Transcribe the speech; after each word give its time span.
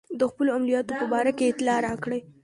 د 0.19 0.21
خپلو 0.31 0.49
عملیاتو 0.57 0.93
په 1.01 1.05
باره 1.13 1.31
کې 1.37 1.49
اطلاع 1.51 1.77
راکړئ. 1.87 2.19